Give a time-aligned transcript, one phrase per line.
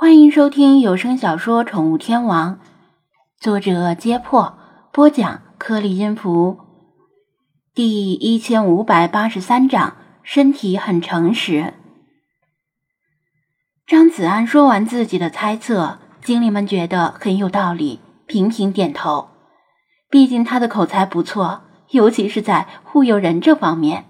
[0.00, 2.54] 欢迎收听有声小说《宠物天王》，
[3.40, 4.56] 作者：揭破，
[4.92, 6.56] 播讲：颗粒音符，
[7.74, 9.96] 第一千五百八十三章。
[10.22, 11.74] 身体很诚实。
[13.88, 19.30] 张子安说完自己的猜测，精灵们觉得很有道理，频频点头。
[20.08, 24.04] 毕竟他的口才不错，尤其是在忽悠人这方面。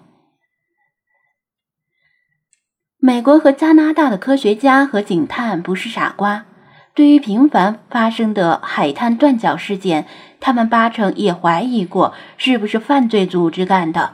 [3.09, 6.45] 美国和加拿大的科学家和警探不是傻瓜，
[6.93, 10.07] 对于频繁发生的海滩断脚事件，
[10.41, 14.13] 他们八成也怀疑过是不是犯罪组织干的，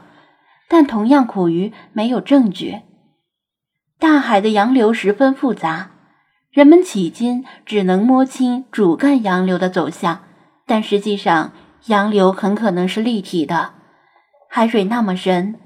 [0.68, 2.82] 但同样苦于没有证据。
[3.98, 5.90] 大海的洋流十分复杂，
[6.52, 10.20] 人们迄今只能摸清主干洋流的走向，
[10.68, 11.50] 但实际上
[11.86, 13.72] 洋流很可能是立体的。
[14.48, 15.56] 海水那么深，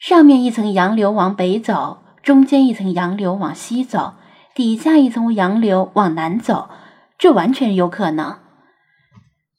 [0.00, 2.02] 上面一层洋流往北走。
[2.26, 4.14] 中间一层洋流往西走，
[4.52, 6.68] 底下一层洋流往南走，
[7.16, 8.38] 这完全有可能。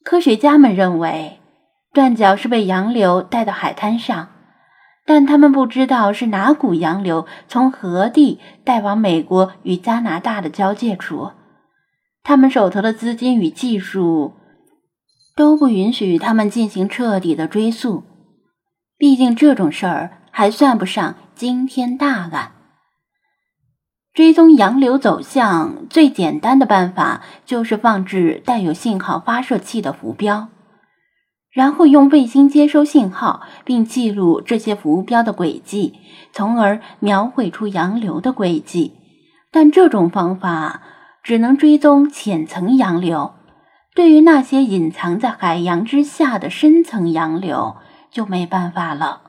[0.03, 1.39] 科学家们认为，
[1.94, 4.27] 断脚是被洋流带到海滩上，
[5.05, 11.31] 但他们不知道是哪股洋流从何地带往美国与加拿大的交界处。
[12.22, 14.33] 他们手头的资金与技术
[15.38, 18.03] 都不允许他们进行彻底的追溯，
[18.97, 22.52] 毕竟这种事儿还算不上惊天大案。
[24.18, 30.48] 追踪洋流走向最简单的办法就是放置带有信号发射器的浮标，
[31.52, 36.00] 然后用卫星接收信号，并记录这些浮标的轨迹，
[36.34, 38.95] 从而描绘出洋流的轨迹。
[39.52, 40.82] 但这种方法
[41.22, 43.36] 只能追踪浅层洋流，
[43.94, 47.76] 对于那些隐藏在海洋之下的深层洋流
[48.10, 49.27] 就没办法了。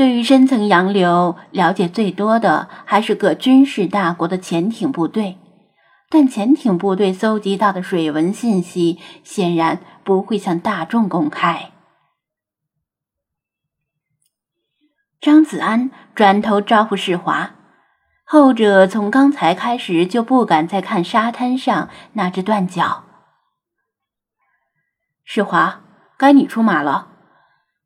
[0.00, 5.36] 对于深层洋流了解最多的还是各军事大国的潜艇部队，
[6.08, 11.72] 但潜艇部队搜集到的水文信息显然不会向大众公开。
[15.20, 17.50] 张子安转头招呼世华，
[18.24, 23.04] 后者从刚才开始就不敢再看沙滩上那只断脚。
[25.24, 25.82] 世华，
[26.16, 27.08] 该你出马了。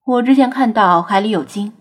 [0.04, 1.72] 我之前看到海里有鲸。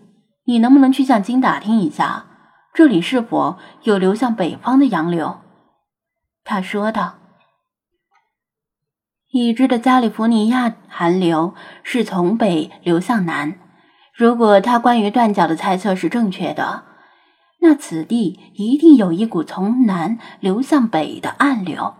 [0.46, 2.26] 你能不能去向金打听一下，
[2.74, 5.40] 这里是否有流向北方的洋流？
[6.44, 7.14] 他说道。
[9.32, 13.58] 已知的加利福尼亚寒流是从北流向南。
[14.14, 16.84] 如果他关于断脚的猜测是正确的，
[17.60, 21.94] 那此地一定有一股从南流向北的暗流，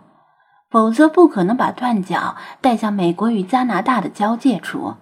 [0.70, 4.94] 否则不可能把断脚带向美国与加拿大的交界处。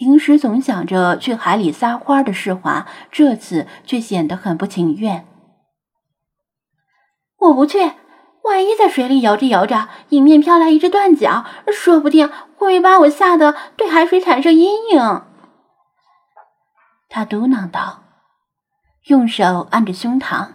[0.00, 5.26] 平时总想着去海里撒欢的世华，这次却显得很不情愿。
[7.38, 7.92] 我不去，
[8.44, 15.22] 万一在水里游着游着，迎面飘来一只断脚，说不定会把我吓得对海水产生阴影。
[17.10, 18.04] 他嘟囔道，
[19.08, 20.52] 用手按着胸膛。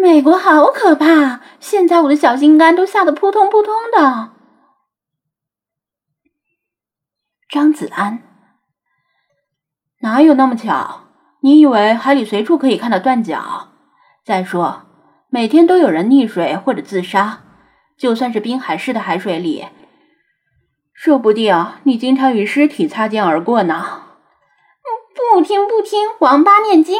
[0.00, 4.30] 美国好可怕，现在我的小心肝都吓得扑通扑通的。
[7.60, 8.22] 张子安，
[10.00, 11.08] 哪有那么巧？
[11.42, 13.68] 你以为海里随处可以看到断脚？
[14.24, 14.86] 再说，
[15.28, 17.42] 每天都有人溺水或者自杀，
[17.98, 19.66] 就算是滨海市的海水里，
[20.94, 24.04] 说不定你经常与尸体擦肩而过呢。
[25.34, 26.98] 不听不听，王八念经！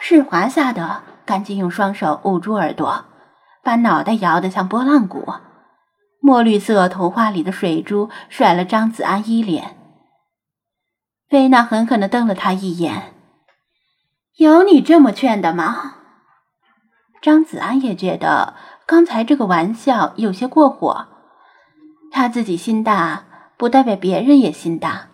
[0.00, 3.04] 世华吓得赶紧用双手捂住耳朵，
[3.62, 5.34] 把脑袋摇得像拨浪鼓。
[6.26, 9.76] 墨绿色头发里的水珠甩了张子安一脸，
[11.28, 13.14] 菲娜狠狠地瞪了他一眼
[14.34, 15.94] ：“有你这么劝的吗？”
[17.22, 18.54] 张子安也觉得
[18.86, 21.06] 刚才这个玩笑有些过火，
[22.10, 23.26] 他自己心大
[23.56, 25.06] 不代表别人也心大，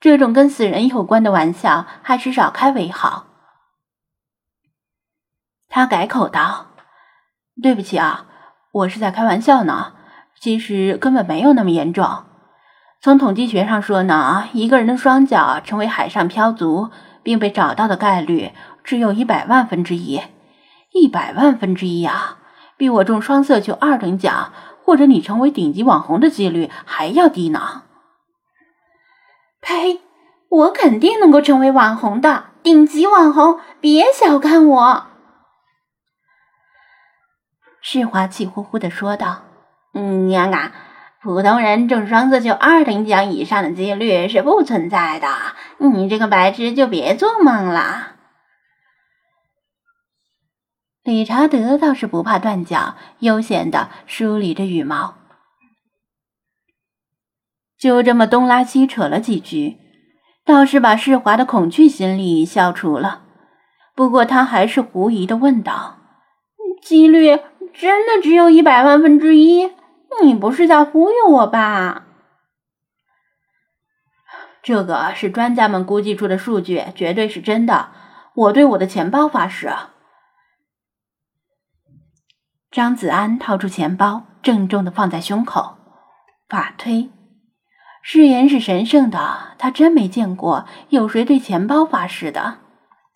[0.00, 3.26] 这种跟死人有关的玩笑还是少开为好。
[5.68, 6.68] 他改口道
[7.62, 8.24] ：“对不起啊，
[8.72, 9.92] 我是在开玩笑呢。”
[10.40, 12.24] 其实根本没有那么严重。
[13.00, 16.90] 从统计学上说呢，一个人的双脚成为海上漂族
[17.22, 18.52] 并被找到的概率
[18.82, 20.20] 只有一百万分之一。
[20.92, 22.38] 一百万分之一啊，
[22.76, 24.52] 比我中双色球二等奖
[24.82, 27.82] 或者你成为顶级网红的几率还要低呢。
[29.60, 30.00] 呸！
[30.50, 35.06] 我肯定能够成为网红的顶级网红，别小看我。
[37.82, 39.47] 世华气呼呼的说道。
[39.98, 40.72] 嗯，娘啊，
[41.20, 45.26] 普通人中双色球二等奖以上的几率是不存在的，
[45.78, 48.14] 你这个白痴就别做梦了。
[51.02, 55.16] 理查德倒是不怕断脚，悠闲的梳理着羽毛。
[57.76, 59.78] 就这么东拉西扯了几句，
[60.44, 63.22] 倒是把世华的恐惧心理消除了。
[63.96, 65.98] 不过他还是狐疑的问道
[66.82, 67.40] ：“几率
[67.74, 69.72] 真的只有一百万分之一？
[70.22, 72.04] 你不是在忽悠我吧？”
[74.62, 77.90] 这个是专家们估计出的数据，绝对是真的。
[78.34, 79.72] 我对我的钱包发誓。
[82.70, 85.78] 张子安掏出钱包，郑重的放在胸口。
[86.48, 87.10] 法推，
[88.02, 92.58] 誓言是神圣的，他真没见过有谁对钱包发誓的。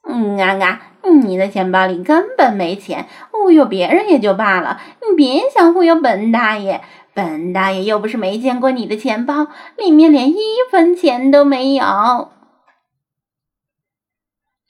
[0.09, 6.81] 嗯啊啊，你的钱包里根本没钱，忽悠别人也就罢了，你别想忽悠本大爷。
[7.15, 10.39] 本大爷又不是没见过你的钱包，里面连一
[10.71, 12.31] 分钱都没有。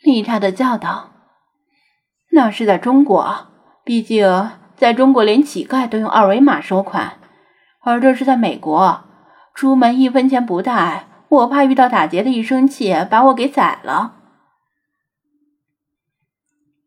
[0.02, 1.10] 理查德叫道
[2.32, 3.46] ：“那是在中国，
[3.84, 7.12] 毕竟在中国连乞丐都用二维码收款，
[7.84, 9.04] 而这是在美国，
[9.54, 14.14] 出门一分钱不带，我怕遇到打劫的一生气把我给宰了。”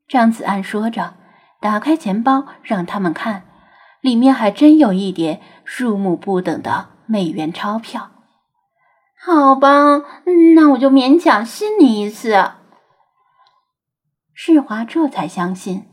[0.08, 1.16] 张子安说着，
[1.60, 3.44] 打开钱包让他们看。
[4.02, 8.12] 里面还真有一叠数目不等的美元钞票。
[9.20, 10.04] 好吧，
[10.54, 12.52] 那我就勉强信你一次。
[14.36, 15.88] 世华这才相信。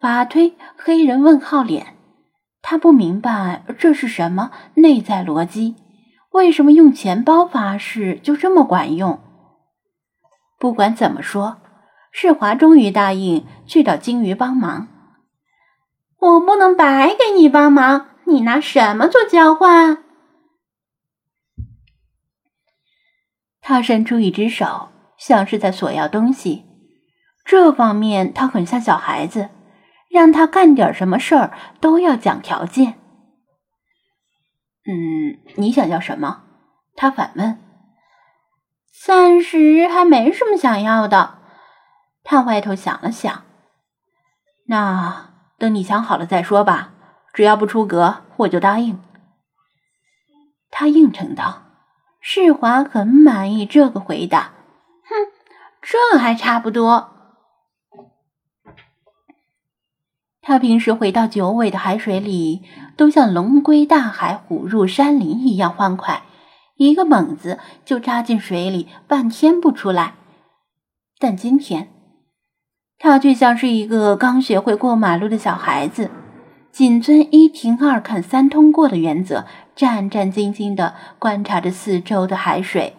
[0.00, 1.94] 法推黑人问号脸，
[2.62, 5.76] 他不明白这是什么内在逻辑，
[6.32, 9.20] 为什么用钱包发誓就这么管用？
[10.58, 11.58] 不管怎么说，
[12.10, 14.88] 世华终于答应去找金鱼帮忙。
[16.18, 20.04] 我不能白给你帮忙，你拿什么做交换？
[23.62, 26.64] 他伸出一只手，像是在索要东西。
[27.44, 29.48] 这方面他很像小孩子，
[30.10, 32.98] 让他干点什么事儿都要讲条件。
[34.86, 36.42] 嗯，你想要什么？
[36.96, 37.58] 他反问。
[39.04, 41.39] 暂时还没什么想要的。
[42.30, 43.42] 他歪头想了想，
[44.66, 45.30] 那。
[45.58, 46.92] 等你想好了再说吧，
[47.34, 49.02] 只要不出格，我就答应。
[50.70, 51.62] 他应承道。
[52.20, 54.52] 世华很满意这个回答，
[55.02, 55.32] 哼，
[55.82, 57.10] 这还差不多。
[60.40, 62.62] 他平时回到九尾的海水里，
[62.96, 66.22] 都像龙归大海、虎入山林一样欢快，
[66.76, 70.14] 一个猛子就扎进水里，半天不出来。
[71.18, 71.92] 但今天。
[73.02, 76.10] 他却像是一个刚学会过马路的小孩子，
[76.70, 82.94] 谨遵一停二看三通过的原则，战战兢兢地观察着四周的海水，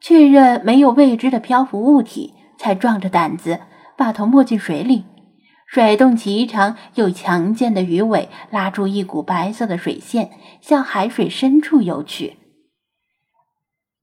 [0.00, 3.58] 确认没有未知的漂浮物体，才壮着胆子
[3.96, 5.04] 把头没进水里，
[5.66, 10.30] 甩动颀长又强健的鱼尾，拉出一股白色的水线，
[10.60, 12.36] 向海水深处游去。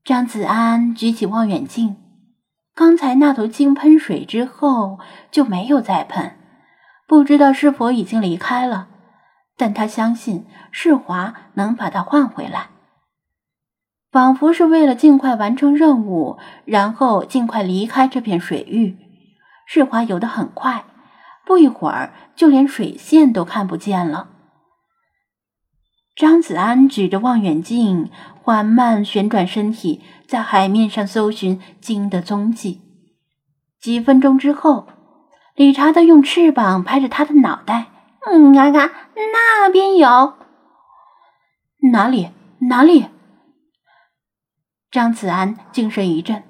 [0.04, 2.03] 张子安举起望远镜。
[2.76, 5.00] 刚才那头鲸喷水之后
[5.30, 6.38] 就没有再喷，
[7.08, 8.88] 不知道是否已经离开了。
[9.56, 12.70] 但他相信世华能把它换回来，
[14.12, 18.98] 仿佛是为了尽快完成任务，然后尽快离开这片水域。
[19.68, 20.86] 世华游得很快，
[21.46, 24.30] 不一会儿就连水线都看不见了。
[26.16, 32.82] 张子安举着望远镜，缓慢旋转身体，在海面上搜寻鲸的踪迹。
[33.82, 34.88] 几分钟之后，
[35.56, 37.88] 理查德用翅膀拍着他的脑袋
[38.26, 40.36] ：“嗯，看看那边有
[41.92, 42.30] 哪里？
[42.70, 43.08] 哪里？”
[44.92, 46.44] 张子安精神一振，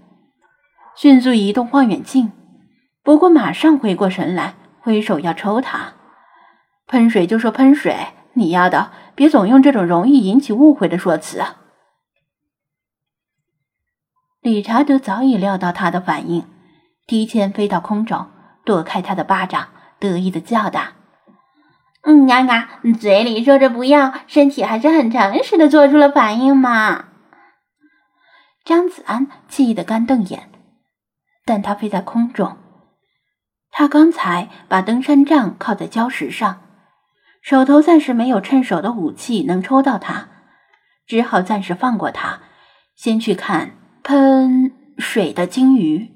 [0.97, 2.33] 迅速移动望远镜，
[3.01, 5.93] 不过马上回过神来，挥手要抽他。
[6.85, 7.95] 喷水就说喷水，
[8.33, 8.91] 你丫的！
[9.15, 11.57] 别总用这种容易引起误会的说辞啊！
[14.41, 16.47] 理查德早已料到他的反应，
[17.05, 18.27] 提前飞到空中，
[18.65, 20.81] 躲开他的巴掌，得意的叫道
[22.01, 27.09] ：“嗯呀呀，嘴里说着不要，身体还是很诚实的做出了反应嘛！”
[28.65, 30.49] 张子安气得干瞪眼，
[31.45, 32.57] 但他飞在空中，
[33.69, 36.61] 他刚才把登山杖靠在礁石上。
[37.43, 40.29] 手头暂时没有趁手的武器能抽到他，
[41.05, 42.39] 只好暂时放过他，
[42.95, 43.71] 先去看
[44.01, 46.12] 喷水的鲸鱼。